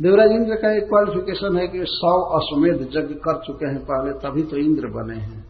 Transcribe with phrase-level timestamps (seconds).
[0.00, 4.42] देवराज इंद्र का एक क्वालिफिकेशन है कि सौ अश्वमेध यज्ञ कर चुके हैं पहले, तभी
[4.42, 5.44] तो इंद्र बने हैं।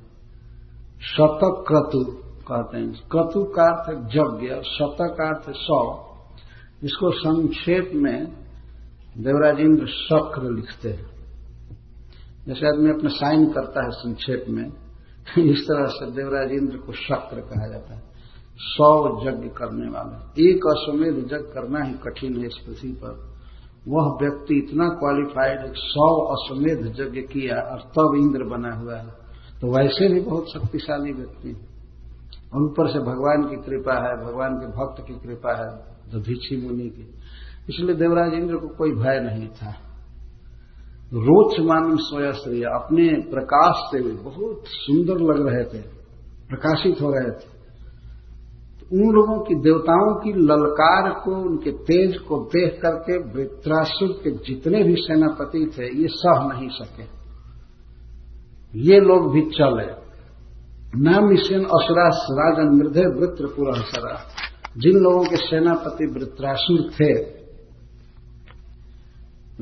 [1.00, 2.04] शतक क्रतु
[2.48, 6.08] कहते हैं। क्रतु का अर्थ यज्ञ शतक अर्थ सौ।
[6.84, 8.26] इसको संक्षेप में
[9.18, 11.06] देवराज इंद्र शक्र लिखते हैं।
[12.46, 14.68] जैसे आदमी अपना साइन करता है संक्षेप में,
[15.38, 18.02] इस तरह से देवराज इंद्र को शक्र कहा जाता है।
[18.58, 23.31] सौ यज्ञ करने वाले। एक अश्वमेध यज्ञ करना ही कठिन है इस पृथ्वी पर।
[23.88, 29.08] वह व्यक्ति इतना क्वालिफाइड सौ अश्वमेध यज्ञ किया और तब इंद्र बना हुआ है।
[29.60, 31.56] तो वैसे भी बहुत शक्तिशाली व्यक्ति
[32.54, 35.70] उन पर से भगवान की कृपा है, भगवान के भक्त की कृपा है
[36.12, 37.14] दधीची मुनि की।
[37.68, 39.70] इसलिए देवराज इंद्र को कोई भय नहीं था।
[41.14, 45.82] रोच मान स्वयं अपने प्रकाश से भी बहुत सुंदर लग रहे थे,
[46.48, 47.61] प्रकाशित हो रहे थे।
[48.92, 54.82] उन लोगों की देवताओं की ललकार को, उनके तेज को देख करके वृत्रासुर के जितने
[54.82, 57.22] भी सेनापति थे, ये सह नहीं सके।
[58.78, 60.02] ये लोग भी चले।
[60.96, 64.20] न मिशन असुरास राजन मृदय वृत्र पुरहसरा
[64.78, 67.42] जिन लोगों के सेनापति वृत्रासुर थे,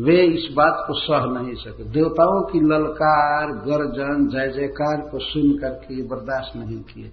[0.02, 5.58] वे इस बात को सह नहीं सके। देवताओं की ललकार, गर्जन, जय जयकार को सुन
[5.58, 7.10] करके बर्दाश्त नहीं किए।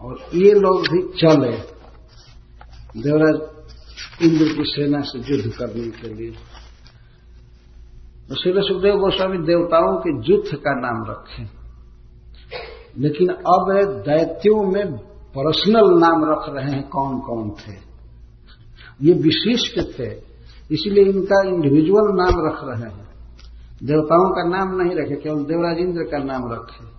[0.00, 1.56] और ये लोग भी चले।
[3.00, 3.40] देवराज
[4.22, 6.30] इंद्र की सेना से युद्ध करने के लिए।
[8.28, 11.58] तो श्री सुखदेव गोस्वामी देवताओं के युद्ध का नाम रखे।
[12.98, 13.72] लेकिन अब
[14.06, 14.96] दैत्यों में
[15.36, 17.76] पर्सनल नाम रख रहे हैं कौन कौन थे?
[19.02, 20.12] ये विशिष्ट थे,
[20.70, 23.08] इसलिए इनका इंडिविजुअल नाम रख रहे हैं।
[23.82, 26.97] देवताओं का नाम नहीं रखे, केवल देवराज इंद्र का नाम रखे।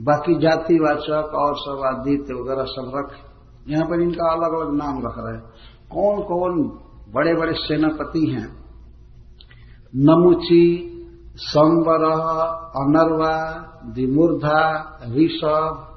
[0.00, 3.12] बाकी जातिवाचक और सब आदित्य वगैरह सब रख।
[3.68, 5.44] यहाँ पर इनका अलग अलग नाम रख रहे हैं।
[5.92, 6.78] कौन कौन
[7.14, 8.64] बड़े बड़े सेनापति हैं?
[9.96, 10.90] नमुची,
[11.36, 12.04] संवर,
[12.76, 15.90] अनर्वा दिमूर्धा ऋषभ,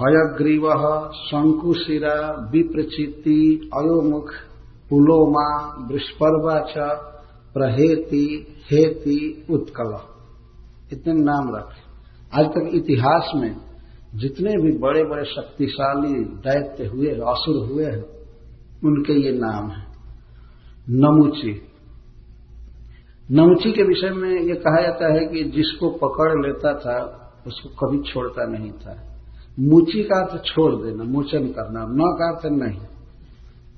[0.00, 0.70] हयग्रीव,
[1.12, 4.30] शंकुशिरा विप्रचिति अयोमुख,
[4.90, 6.74] पुलोमा बृष्पर्वा च
[7.54, 9.98] प्रहेति, हेति, उत्कल।
[10.92, 11.87] इतने नाम रखे।
[12.34, 13.56] आज तक इतिहास में
[14.14, 18.04] जितने भी बड़े बड़े शक्तिशाली, दैत्य हुए, असुर हुए हैं,
[18.84, 19.86] उनके ये नाम है।
[20.90, 21.62] नमुची।
[23.30, 28.12] नमुची के विषय में ये कहा जाता है कि जिसको पकड़ लेता था, उसको कभी
[28.12, 29.22] छोड़ता नहीं था।
[29.60, 32.80] मुची का अर्थ छोड़ देना, मोचन करना, न का अर्थ नहीं।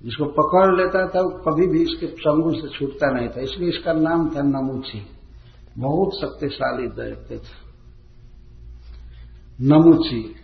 [0.04, 3.92] जिसको पकड़ लेता था, वो कभी भी इसके संगुल से छूटता नहीं था। इसलिए इसका
[3.92, 5.06] नाम था नमुची।
[5.78, 7.69] बहुत शक्तिशाली दैत्य था।
[9.62, 10.34] नमुची,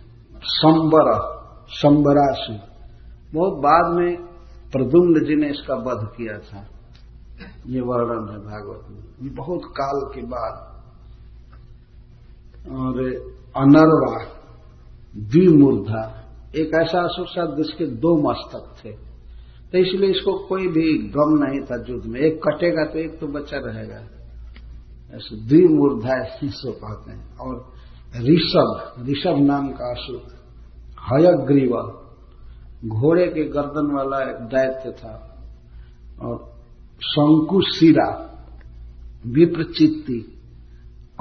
[0.43, 1.37] संबर
[1.69, 2.53] संबराशु
[3.33, 4.15] बहुत बाद में
[4.71, 6.67] प्रदुम्न जी ने इसका वध किया था।
[7.67, 10.83] ये वर्णन है भागवत में। बहुत काल के बाद।
[12.71, 12.99] और
[13.57, 14.23] अनरवा,
[15.17, 16.23] द्विमूर्धा,
[16.55, 18.91] एक ऐसा असुर था जिसके दो मस्तक थे।
[19.71, 23.27] तो इसलिए इसको कोई भी गम नहीं था युद्ध में। एक कटेगा तो एक तो
[23.27, 23.95] बच्चा रहेगा।
[25.15, 27.76] ऐसे द्विमूर्धा सो कहते हैं। और
[28.19, 30.37] ऋषभ ऋषभ नाम का असुर।
[31.11, 32.03] हयग्रीव,
[32.85, 35.43] घोड़े के गर्दन वाला एक दैत्य था।
[36.21, 36.53] और
[37.01, 38.23] शंकुशिरा
[39.27, 40.41] विप्रचित्ति,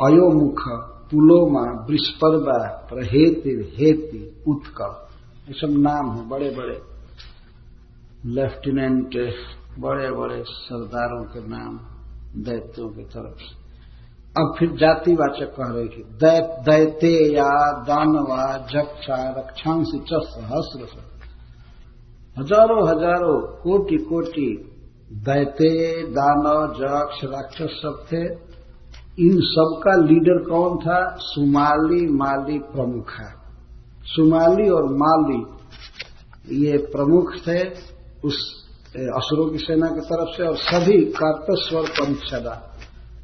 [0.04, 0.62] अयोमुख,
[1.10, 5.06] पुलोमा बृष्पर्वा प्रहेति, हेति, उत्कल।
[5.48, 6.82] ये सब नाम है बड़े बड़े
[8.24, 9.34] लेफ्टिनेंट
[9.78, 11.80] बड़े बड़े सरदारों के नाम,
[12.42, 13.65] दैत्यों की तरफ़ से।
[14.38, 16.02] अब फिर जातिवाचक कह रहे थे
[16.62, 17.50] दैते या
[17.82, 20.88] दानवा जक्षा रक्षांश सहस्र
[22.38, 24.72] हज़ारों हज़ारों, कोटि कोटि
[25.12, 28.22] दैते, दानव, जक्ष, राक्षस सब थे।
[29.22, 31.16] इन सबका लीडर कौन था?
[31.18, 33.32] सुमाली, माली प्रमुख है।
[34.04, 35.40] सुमाली और माली
[36.64, 37.58] ये प्रमुख थे
[38.24, 38.66] उस
[38.96, 42.75] असुरों की सेना की तरफ़ से और सभी कर्तस्वर परिच्छदा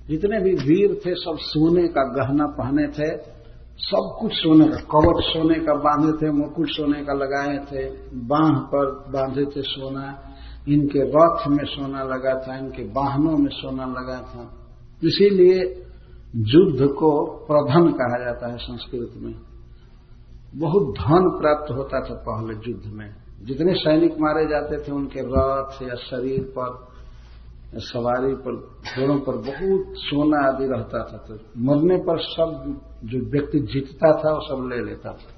[0.09, 3.33] जितने भी वीर थे, सब सोने का गहना पहने थे,
[3.79, 8.59] सब कुछ सोने का कवच सोने का बांधे थे, मुकुट सोने का लगाए थे, बांह
[8.59, 10.35] पर बांधे थे सोना,
[10.69, 14.69] इनके रथ में सोना लगा था, इनके वाहनों में सोना लगा था।
[15.05, 15.83] इसीलिए
[16.37, 19.35] युद्ध को प्रधन कहा जाता है संस्कृत में।
[20.55, 25.89] बहुत धन प्राप्त होता था पहले युद्ध में। जितने सैनिक मारे जाते थे, उनके रथ
[25.89, 26.92] या शरीर पर
[27.75, 28.57] सवारी पर,
[28.89, 34.33] घोड़ों पर बहुत सोना आदि रहता था तो मरने पर सब जो व्यक्ति जीतता था,
[34.33, 35.31] वो सब ले लेता था।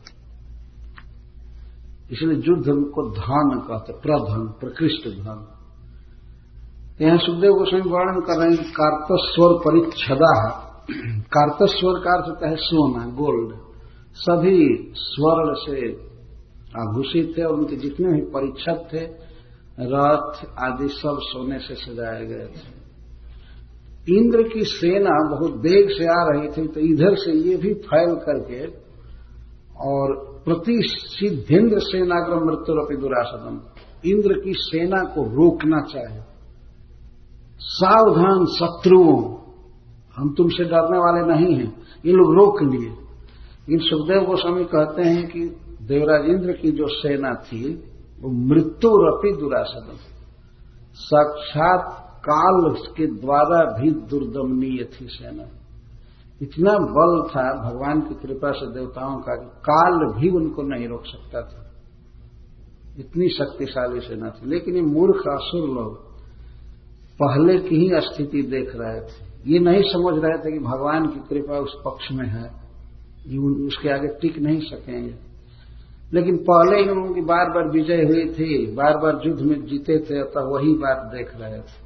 [2.12, 5.38] इसलिए युद्ध को धन कहते प्रधन, प्रकृष्ट धन।
[7.00, 10.34] यहाँ सुखदेव गोस्वामी वर्णन कर रहे हैं कार्तस्वर परिच्छदा।
[11.28, 13.54] कार्तस्वर का अर्थ होता है सोना, गोल्ड।
[14.16, 14.58] सभी
[14.96, 15.92] स्वर्ण से
[16.80, 19.06] आभूषित थे और उनके जितने भी परिच्छद थे
[19.78, 22.72] रथ आदि सब सोने से सजाए गए थे।
[24.10, 28.14] इंद्र की सेना बहुत वेग से आ रही थी तो इधर से ये भी फैल
[28.24, 28.60] करके
[29.84, 30.12] और
[30.44, 33.56] प्रतिषिधेन्द्र सेनाग्रह मृत्यु दुरासदम।
[34.06, 36.20] इंद्र की सेना को रोकना चाहे
[37.60, 39.16] सावधान शत्रुओं
[40.16, 41.70] हम तुमसे डरने वाले नहीं हैं,
[42.04, 42.90] ये लोग रोक लिए।
[43.68, 45.40] इन सुखदेव गोस्वामी कहते हैं कि
[45.84, 47.62] देवराज इंद्र की जो सेना थी
[48.24, 49.96] वो मृत्यु रपी दुरासदम
[50.94, 55.44] साक्षात काल के द्वारा भी दुर्दमनीय थी सेना।
[56.42, 61.02] इतना बल था भगवान की कृपा से देवताओं का कि काल भी उनको नहीं रोक
[61.06, 61.70] सकता था।
[62.98, 66.14] इतनी शक्तिशाली सेना थी। लेकिन ये मूर्ख असुर लोग
[67.22, 71.20] पहले की ही स्थिति देख रहे थे। ये नहीं समझ रहे थे कि भगवान की
[71.20, 72.64] कृपा उस पक्ष में है।
[73.26, 75.33] ये उसके आगे टिक नहीं सकेंगे।
[76.14, 80.20] लेकिन पहले ही उनकी बार बार विजय हुई थी बार बार युद्ध में जीते थे,
[80.20, 81.84] अतः वही बात देख रहे थे।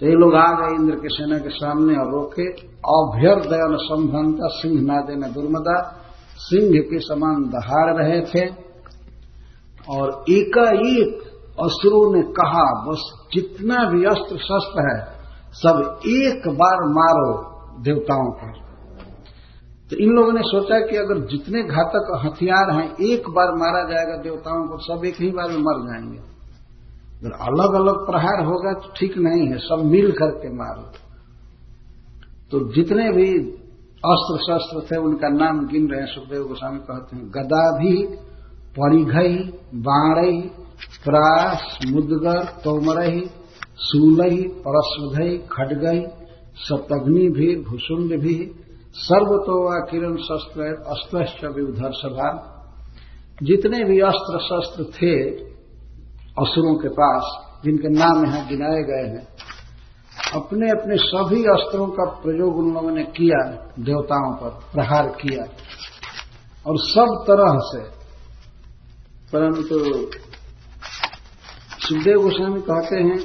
[0.00, 4.82] तो ये लोग आ गए इंद्र के सेना के सामने और रोके। अभ्यर्दयन संभनता सिंह
[4.82, 6.00] नादे न दुर्मदा,
[6.36, 8.64] सिंह के समान दहाड़ रहे थे।
[9.90, 11.18] और एकाएक
[11.62, 15.06] असुरों ने कहा, बस जितना भी अस्त्र शस्त्र है,
[15.52, 18.63] सब एक बार मारो देवताओं पर।
[19.94, 24.16] तो इन लोगों ने सोचा कि अगर जितने घातक हथियार हैं, एक बार मारा जाएगा
[24.22, 26.18] देवताओं को, सब एक ही बार में मर जाएँगे।
[27.18, 30.82] अगर अलग अलग प्रहार होगा तो ठीक नहीं है, सब मिल करके मारो
[32.50, 33.28] तो जितने भी
[34.04, 37.94] अस्त्र शस्त्र थे, उनका नाम गिन रहे हैं, सुखदेव गोस्वामी कहते हैं गदा भी
[38.78, 39.36] परिघई,
[39.84, 40.40] बाणई
[41.04, 43.24] प्रास मुदगर तोमरही
[43.84, 46.04] सूलही परस्वधई खडगई
[46.58, 48.36] सतग्नि भी भूषुंड भी
[48.96, 52.50] सर्वतोवा किरण शस्त्र अस्त्र विधर सभा
[53.42, 55.14] जितने भी अस्त्र शस्त्र थे
[56.38, 59.26] असुरों के पास, जिनके नाम यहाँ गिनाए गए हैं,
[60.34, 63.38] अपने अपने सभी अस्त्रों का प्रयोग उन लोगों ने किया,
[63.78, 65.42] देवताओं पर प्रहार किया।
[66.66, 67.82] और सब तरह से,
[69.32, 69.78] परंतु
[71.80, 73.18] सुखदेव गोस्वामी कहते हैं,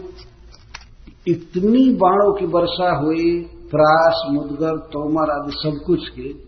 [1.27, 6.45] इतनी बाणों की वर्षा हुई प्रास मुदगर तोमर आदि सब कुछ की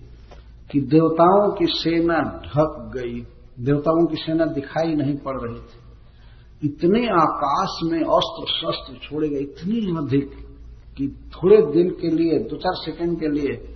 [0.72, 3.28] कि देवताओं की सेना ढक गई।
[3.60, 5.82] देवताओं की सेना दिखाई नहीं पड़ रही थी।
[6.64, 10.32] इतने आकाश में अस्त्र शस्त्र छोड़े गए, इतनी अधिक
[10.98, 13.76] कि थोड़े दिन के लिए, दो चार सेकंड के लिए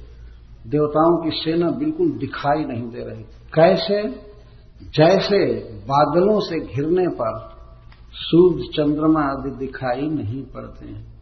[0.67, 4.25] देवताओं की सेना बिल्कुल दिखाई नहीं दे रही थी। कैसे?
[4.83, 7.49] जैसे बादलों से घिरने पर
[8.13, 11.14] सूर्य चंद्रमा आदि दिखाई नहीं पड़ते हैं।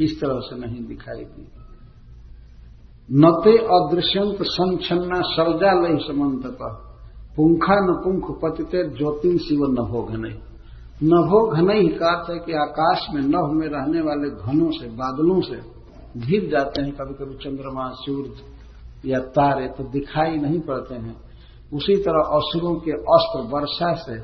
[0.00, 1.48] इस तरह से नहीं दिखाई दी।
[3.12, 6.58] नते अदृश्यंत संचन्ना सर्जालय समन्त
[7.36, 10.38] पुंखा न पुंख पतिते ज्योतिन शिव नभो घनई
[11.04, 15.40] नभो घनई का अर्थ है कि आकाश में नभ में रहने वाले घनों से, बादलों
[15.40, 15.82] से
[16.20, 18.32] घिर जाते हैं। कभी कभी चंद्रमा, सूर्य
[19.08, 21.16] या तारे तो दिखाई नहीं पड़ते हैं।
[21.74, 24.18] उसी तरह असुरों के अस्त्र, वर्षा से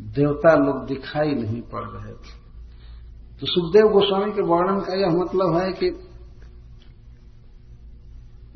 [0.00, 2.43] देवता लोग दिखाई नहीं पड़ रहे थे।
[3.40, 5.90] तो सुखदेव गोस्वामी के वर्णन का यह मतलब है कि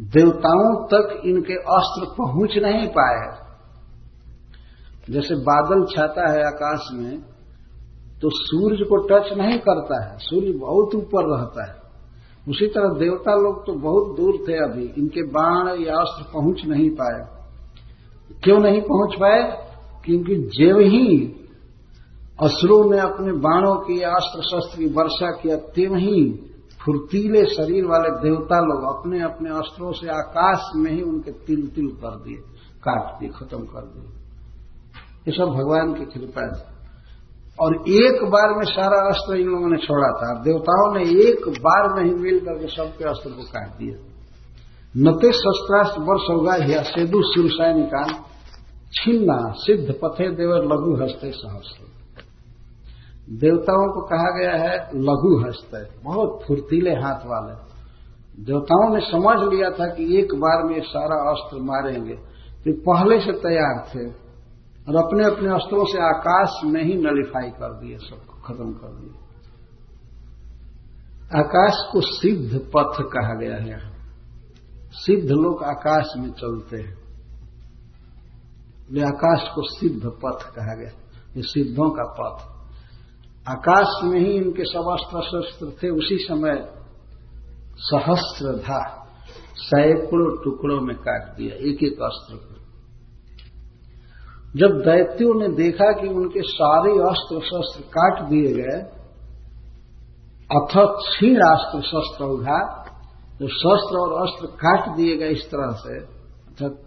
[0.01, 3.49] देवताओं तक इनके अस्त्र पहुँच नहीं पाए
[5.11, 7.19] जैसे बादल छाता है आकाश में
[8.23, 11.77] तो सूर्य को टच नहीं करता है, सूर्य बहुत ऊपर रहता है।
[12.49, 16.91] उसी तरह देवता लोग तो बहुत दूर थे अभी, इनके बाण या अस्त्र पहुँच नहीं
[16.91, 17.21] पाए।
[18.45, 19.43] क्यों नहीं पहुँच पाए?
[20.05, 21.35] क्योंकि जेव ही
[22.43, 26.33] असुरों ने अपने बाणों की अस्त्र शस्त्र की वर्षा किया तेव ही
[26.85, 31.87] फुर्तीले शरीर वाले देवता लोग अपने अपने अस्त्रों से आकाश में ही उनके तिल तिल
[31.87, 32.37] कर दिए,
[32.79, 34.05] काट दिए, खत्म कर दिए।
[35.29, 36.79] ये सब भगवान की कृपा है।
[37.61, 41.95] और एक बार में सारा अस्त्र इन लोगों ने छोड़ा था। देवताओं ने एक बार
[41.95, 44.05] में ही मिल करके सबके अस्त्र को काट दिया
[44.97, 48.11] नते शस्त्रास्त्र वर्ष होगा, या सेदु सुरसाय निकाल
[48.93, 51.88] छिन्ना, सिद्ध पथे देवर लघु हस्ते सहस्त्र।
[53.29, 57.69] देवताओं को कहा गया है, लघु हस्ते बहुत फुर्तीले हाथ वाले।
[58.45, 63.33] देवताओं ने समझ लिया था कि एक बार में सारा अस्त्र मारेंगे। तो पहले से
[63.33, 64.11] तैयार थे
[64.89, 69.11] और अपने अपने अस्त्रों से आकाश में ही नलिफाई कर दिए, सबको खत्म कर दिए।
[71.39, 73.99] आकाश को सिद्ध पथ कहा गया है
[74.91, 76.99] सिद्ध लोग आकाश में चलते हैं।
[78.93, 80.91] ये आकाश को सिद्ध पथ कहा गया।
[81.37, 82.58] ये सिद्धों का पथ।
[83.49, 86.57] आकाश में ही इनके सब अस्त्र शस्त्र थे, उसी समय
[87.79, 88.81] सहस्त्र था
[89.57, 92.57] सैकड़ों टुकड़ों में काट दिया, एक एक अस्त्र को
[94.57, 98.79] जब दैत्यों ने देखा कि उनके सारे अस्त्र शस्त्र काट दिए गए
[100.51, 102.85] अथ क्षीण अस्त्र शस्त्र उठा
[103.41, 106.79] जो शस्त्र और अस्त्र काट दिए गए इस तरह से, अर्थात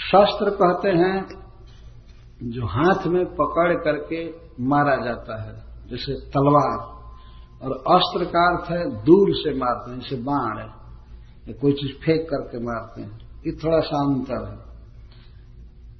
[0.00, 1.16] शस्त्र कहते हैं,
[2.42, 4.24] जो हाथ में पकड़ करके
[4.64, 6.96] मारा जाता है। जैसे तलवार।
[7.62, 10.66] और अस्त्र का अर्थ है दूर से मारते हैं, जैसे बाण है।
[11.48, 14.66] या कोई चीज़ फेंक करके मारते हैं। ये थोड़ा सा अंतर है।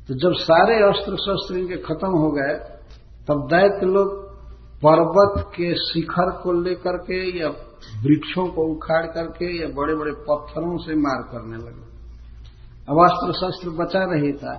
[0.09, 2.55] तो जब सारे अस्त्र शस्त्र इनके खत्म हो गए,
[3.29, 4.27] तब दैत्य लोग
[4.85, 7.49] पर्वत के शिखर को लेकर के या
[8.03, 11.87] वृक्षों को उखाड़ करके या बड़े बड़े पत्थरों से मार करने लगे।
[12.89, 14.55] अब अस्त्र शस्त्र बचा नहीं था।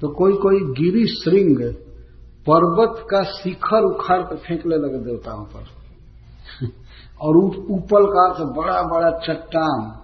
[0.00, 1.87] तो कोई कोई गिरी श्रृंग
[2.50, 5.64] पर्वत का शिखर उखाड़ कर फेंकने लगे देवताओं पर।
[7.20, 7.36] और
[7.70, 10.00] ऊपर का अर्थ बड़ा बड़ा चट्टान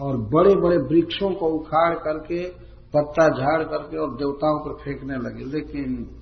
[0.00, 2.48] और बड़े बड़े वृक्षों को उखाड़ करके
[2.94, 6.16] पत्ता झाड़ करके और देवताओं पर फेंकने लगे। लेकिन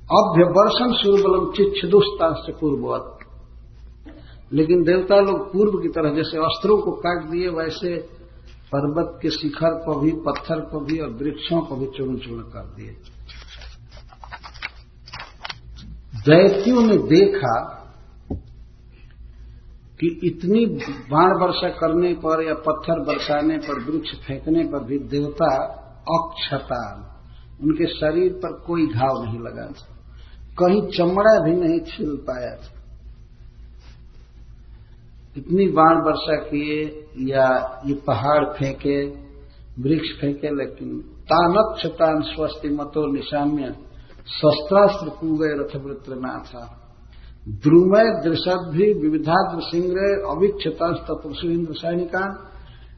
[0.00, 3.18] अभ्य वर्षण सूर्यबलम से पूर्ववत।
[4.52, 8.20] लेकिन देवता लोग पूर्व की तरह जैसे अस्त्रों को काट दिए वैसे
[8.74, 12.60] पर्वत के शिखर को भी पत्थर को भी और वृक्षों को भी चूर्ण चूर्ण कर
[12.60, 13.19] दिए।
[16.30, 17.76] दैत्यों ने देखा
[20.00, 20.66] कि इतनी
[21.10, 25.62] बाण वर्षा करने पर या पत्थर बरसाने पर, वृक्ष फेंकने पर भी देवता
[26.08, 27.06] अक्षता।
[27.62, 29.96] उनके शरीर पर कोई घाव नहीं लगा था।
[30.58, 32.80] कहीं चमड़ा भी नहीं छिल पाया था।
[35.36, 39.06] इतनी बाण वर्षा किए या ये पहाड़ फेंके,
[39.82, 43.89] वृक्ष फेंके, लेकिन तानक्षतान स्वस्ति मतो निशाम्य
[44.30, 46.62] शस्त्रास्त्र पूगे रथवृत्र था।
[47.62, 49.86] द्रुमय दृशद्भि विविधाद्र सिंह
[50.30, 52.24] अविक्षता तत्वसु इंद्र सैनिका।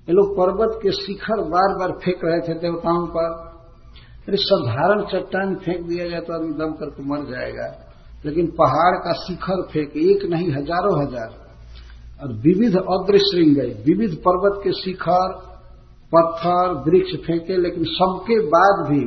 [0.09, 3.31] ये लोग पर्वत के शिखर बार बार फेंक रहे थे देवताओं पर।
[4.29, 7.69] अरे साधारण चट्टान फेंक दिया जाए तो आदमी दम करके मर जाएगा।
[8.25, 11.31] लेकिन पहाड़ का शिखर फेंक एक नहीं, हज़ारों हज़ार।
[12.21, 15.33] और विविध अग्र श्रृंग विविध पर्वत के शिखर,
[16.13, 19.03] पत्थर, वृक्ष फेंके, लेकिन सबके बाद भी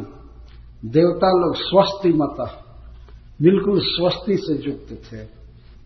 [0.86, 2.38] देवता लोग स्वस्थी मत।
[3.42, 5.24] बिल्कुल स्वस्ति से युक्त थे।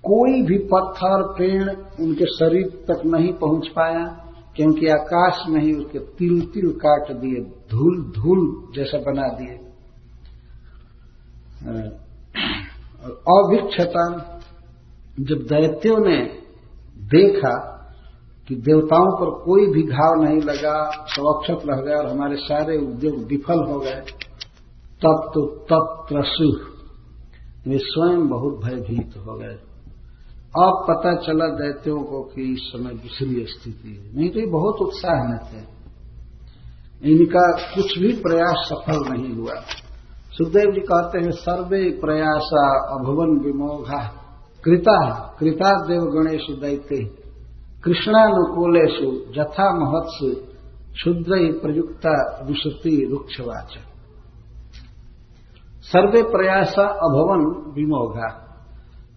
[0.04, 1.70] कोई भी पत्थर, पेड़
[2.04, 4.06] उनके शरीर तक नहीं पहुँच पाया,
[4.56, 7.42] क्योंकि आकाश में ही उसके तिल तिल काट दिए
[7.72, 8.42] धूल धूल
[8.76, 9.58] जैसा बना दिए।
[13.30, 14.06] अभिक्षता
[15.20, 16.18] जब दैत्यों ने
[17.10, 17.56] देखा
[18.48, 22.78] कि देवताओं पर कोई भी घाव नहीं लगा, सब अक्षत रह गए और हमारे सारे
[22.78, 24.02] उद्योग विफल हो गए
[25.06, 26.70] तब तो तत्त्रसु
[27.70, 29.58] वे स्वयं बहुत भयभीत हो गए।
[30.60, 34.76] अब पता चला दैत्यों को कि इस समय दूसरी स्थिति है। नहीं तो ये बहुत
[34.82, 35.80] उत्साह में थे
[37.12, 39.54] इनका कुछ भी प्रयास सफल नहीं हुआ।
[40.32, 42.66] सुखदेव जी कहते हैं, सर्वे प्रयासा
[42.96, 44.08] अभवन विमोघा।
[44.64, 47.06] कृता कृता देव गणेश दैत्य।
[47.84, 50.50] कृष्णानुकूलेशु जथा महत्सु।
[50.94, 53.89] क्षुद्र प्रयुक्ता विशुति रुक्षवाचक
[55.90, 58.46] सर्वे प्रयास अभवन विमोघा।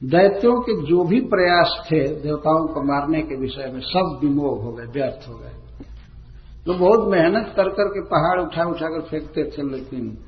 [0.05, 4.73] दैत्यों के जो भी प्रयास थे, देवताओं को मारने के विषय में सब विमोह हो
[4.73, 5.85] गए, व्यर्थ हो गए।
[6.67, 10.19] तो बहुत मेहनत कर करके पहाड़ उठा उठाकर फेंकते थे, लेकिन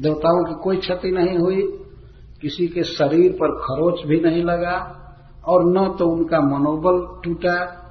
[0.00, 1.62] देवताओं की कोई क्षति नहीं हुई,
[2.42, 5.02] किसी के शरीर पर खरोच भी नहीं लगा,
[5.48, 7.82] और न तो उनका मनोबल टूटा।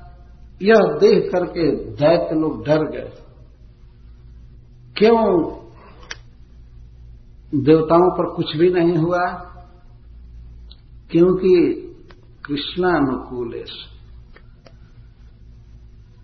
[0.62, 3.12] यह देख करके दैत्य लोग डर गए।
[4.98, 5.56] क्यों
[7.54, 9.26] देवताओं पर कुछ भी नहीं हुआ,
[11.12, 11.82] क्योंकि
[12.46, 13.64] कृष्णानुकूल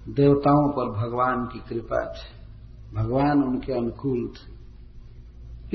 [0.10, 2.42] देवताओं पर भगवान की कृपा थी।
[2.96, 4.52] भगवान उनके अनुकूल थे।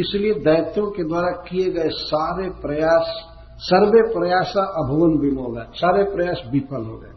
[0.02, 6.84] इसलिए दैत्यों के द्वारा किए गए सारे प्रयास, सर्वे प्रयास अभुवन विमोगा सारे प्रयास विफल
[6.84, 7.12] हो गए।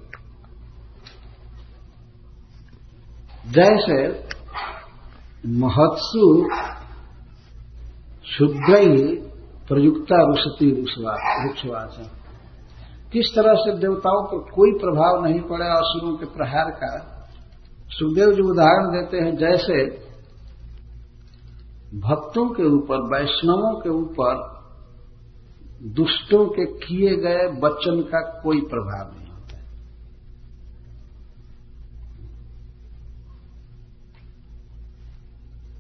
[3.52, 4.28] जैसे
[5.50, 6.50] महत्सु
[8.38, 9.16] शुद्ध ही
[9.68, 11.96] प्रयुक्ता रुषति वृक्षवाच
[13.14, 16.90] किस तरह से देवताओं पर कोई प्रभाव नहीं पड़ा असुरों के प्रहार का,
[17.90, 19.78] सुखदेव जी उदाहरण देते हैं, जैसे
[22.00, 24.42] भक्तों के ऊपर, वैष्णवों के ऊपर
[25.94, 29.58] दुष्टों के किए गए वचन का कोई प्रभाव नहीं होता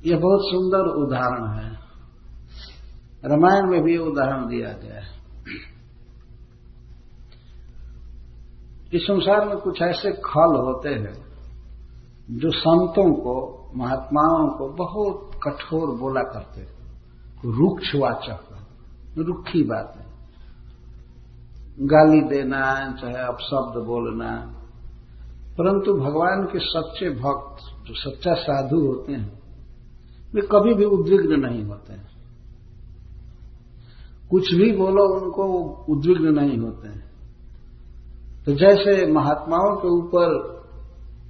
[0.05, 1.78] यह बहुत सुंदर उदाहरण है।
[3.25, 5.19] रामायण में भी उदाहरण दिया गया है।
[8.93, 11.29] इस संसार में कुछ ऐसे खल होते हैं
[12.29, 16.79] जो संतों को, महात्माओं को बहुत कठोर बोला करते हैं।
[17.45, 18.39] रुक्ष वाचक
[19.17, 20.09] रुखी बात। है
[21.81, 24.53] गाली देना, चाहे अपशब्द बोलना।
[25.57, 29.39] परंतु भगवान के सच्चे भक्त, जो सच्चा साधु होते हैं,
[30.33, 32.08] वे कभी भी उद्विग्न नहीं होते हैं।
[34.31, 35.43] कुछ भी बोलो, उनको
[35.89, 37.09] उद्विग्न नहीं होते हैं।
[38.45, 40.37] तो जैसे महात्माओं के ऊपर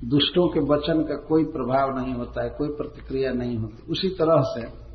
[0.06, 4.41] दुष्टों के वचन का कोई प्रभाव नहीं होता है, कोई प्रतिक्रिया नहीं होती। उसी तरह
[4.41, 4.89] से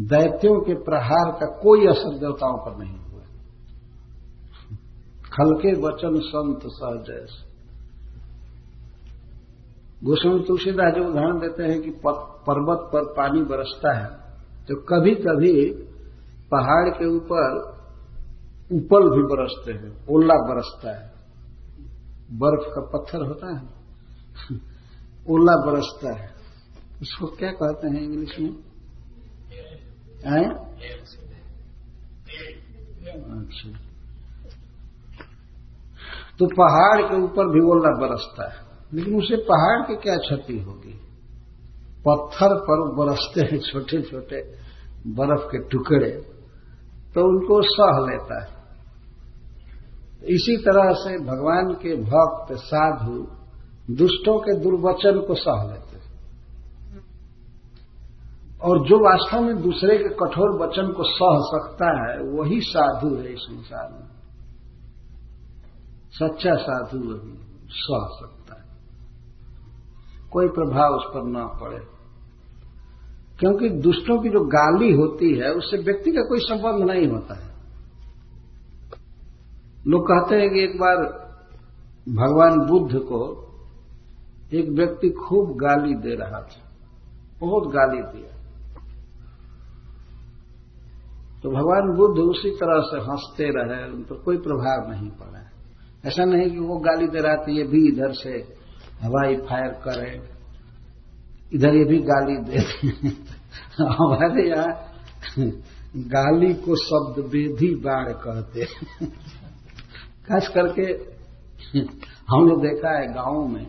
[0.00, 3.20] दैत्यों के प्रहार का कोई असर देवताओं पर नहीं हुआ
[5.32, 7.44] खलके वचन संत सहजैस
[10.04, 14.06] गोस्वामी तुलसीदास जो उदाहरण देते हैं कि पर्वत पर पानी बरसता है
[14.68, 15.52] तो कभी कभी
[16.54, 17.72] पहाड़ के ऊपर
[18.72, 21.12] उपल भी बरसते हैं, ओला बरसता है।
[22.30, 23.62] बर्फ़ का पत्थर होता है
[25.30, 26.34] ओला बरसता है।
[27.02, 28.50] उसको क्या कहते हैं इंग्लिश में?
[30.26, 30.44] आए?
[33.14, 33.78] अच्छा।
[36.38, 41.00] तो पहाड़ के ऊपर भी ओला बरसता है। लेकिन उसे पहाड़ की क्या क्षति होगी?
[42.08, 44.58] पत्थर पर बरसते हैं छोटे छोटे
[45.06, 46.31] बर्फ़ के टुकड़े।
[47.14, 48.62] तो उनको सह लेता है।
[50.24, 53.26] इसी तरह से भगवान के भक्त, साधु,
[53.94, 56.02] दुष्टों के दुर्वचन को सह लेते हैं।
[58.58, 63.32] और जो वास्तव में दूसरे के कठोर वचन को सह सकता है, वही साधु है
[63.32, 64.08] इस संसार में।
[66.10, 68.78] सच्चा साधु वही सह सकता है।
[70.30, 72.01] कोई प्रभाव उस पर न पड़े।
[73.42, 77.52] क्योंकि दुष्टों की जो गाली होती है, उससे व्यक्ति का कोई संबंध नहीं होता है।
[79.86, 80.96] लोग कहते हैं कि एक बार
[82.08, 83.20] भगवान बुद्ध को
[84.52, 86.70] एक व्यक्ति खूब गाली दे रहा था,
[87.40, 88.36] बहुत गाली दिया।
[91.42, 95.50] तो भगवान बुद्ध उसी तरह से हँसते रहे, उन पर कोई प्रभाव नहीं पड़ा।
[96.06, 98.30] ऐसा नहीं कि वो गाली दे रहा था, ये भी इधर से
[99.02, 100.41] हवाई फायर करे।
[101.52, 102.58] इधर ये भी गाली दे
[103.94, 104.70] हमारे यहाँ
[106.08, 108.64] गाली को शब्द बेधी बाढ़ कहते
[110.26, 110.86] खास करके
[112.28, 113.66] हमने देखा है गाँवों में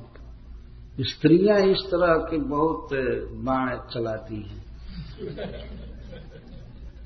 [1.04, 2.93] स्त्रियाँ इस तरह के बहुत
[3.46, 4.62] बाण चलाती हैं।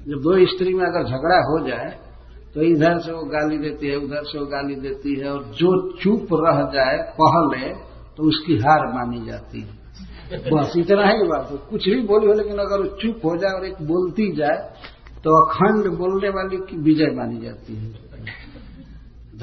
[0.07, 1.89] जब दो स्त्री में अगर झगड़ा हो जाए
[2.53, 5.71] तो इधर से वो गाली देती है, उधर से वो गाली देती है, और जो
[5.93, 7.73] चुप रह जाए पहले
[8.17, 9.86] तो उसकी हार मानी जाती है।
[10.31, 13.51] बस, इतना ही बात है। कुछ भी बोली हो लेकिन अगर वो चुप हो जाए
[13.51, 14.57] और एक बोलती जाए
[15.23, 17.91] तो अखंड बोलने वाली की विजय मानी जाती है।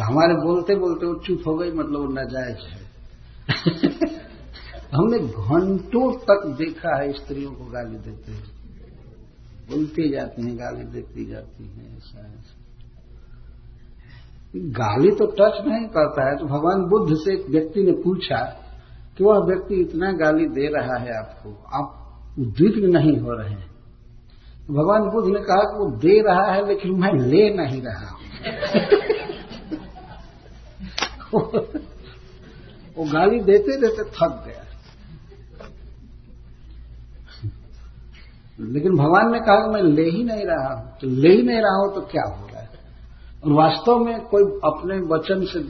[0.01, 2.85] हमारे बोलते बोलते वो चुप हो गई मतलब वो नाजायज है।
[4.95, 8.55] हमने घंटों तक देखा है स्त्रियों को गाली देते हैं
[9.71, 12.61] बोलती जाती हैं, गाली देती जाती हैं, ऐसा ऐसा।
[14.55, 18.64] गाली तो टच नहीं करता है। तो भगवान बुद्ध से एक व्यक्ति ने पूछा
[19.19, 22.01] कि वह व्यक्ति इतना गाली दे रहा है आपको, आप
[22.39, 23.71] उद्विग्न नहीं हो रहे हैं।
[24.67, 28.09] तो भगवान बुद्ध ने कहा कि वो दे रहा है, लेकिन मैं ले नहीं रहा
[28.09, 28.21] हूँ।
[32.97, 34.65] वो गाली देते देते थक गया।
[38.61, 41.59] लेकिन भगवान ने कहा कि मैं ले ही नहीं रहा हूँ। तो ले ही नहीं
[41.59, 42.69] रहा हूँ तो क्या हो रहा है
[43.45, 45.61] और वास्तव में कोई अपने वचन से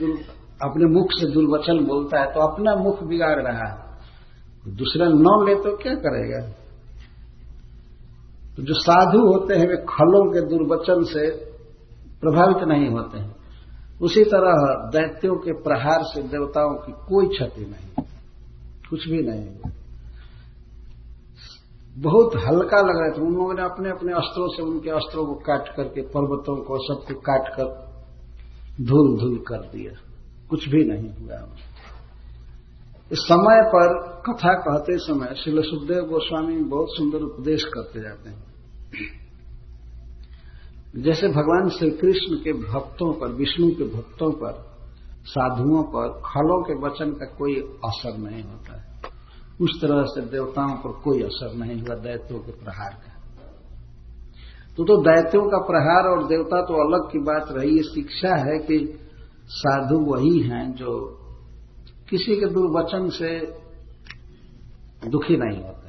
[0.61, 5.55] अपने मुख से दुर्वचन बोलता है तो अपना मुख बिगाड़ रहा है। दूसरा न ले
[5.63, 6.41] तो क्या करेगा?
[8.57, 11.25] तो जो साधु होते हैं, वे खलों के दुर्वचन से
[12.21, 13.33] प्रभावित नहीं होते हैं।
[14.01, 14.55] उसी तरह
[14.91, 18.05] दैत्यों के प्रहार से देवताओं की कोई क्षति नहीं,
[18.91, 19.73] कुछ भी नहीं।
[21.97, 25.35] बहुत हल्का लग रहा था उन लोगों ने अपने अपने अस्त्रों से उनके अस्त्रों को
[25.43, 27.69] काट करके, पर्वतों को सबको काट कर
[28.85, 29.93] धूल धूल कर दिया।
[30.55, 31.57] कुछ भी नहीं हुआ।
[33.13, 38.55] इस समय पर कथा कहते समय श्री सुखदेव गोस्वामी बहुत सुंदर उपदेश करते जाते हैं।
[41.03, 44.75] जैसे भगवान श्री कृष्ण के भक्तों पर, विष्णु के भक्तों पर,
[45.25, 49.01] साधुओं पर, खलों के वचन का कोई असर नहीं होता है।
[49.61, 53.11] उस तरह से देवताओं पर कोई असर नहीं हुआ, दैत्यों के प्रहार का।
[54.77, 58.59] तो तो दैत्यों का प्रहार और देवता तो अलग की बात रही, ये शिक्षा है
[58.59, 58.99] कि
[59.49, 61.21] साधु वही हैं जो
[62.11, 63.31] किसी के दुर्वचन से
[65.09, 65.84] दुखी नहीं होते।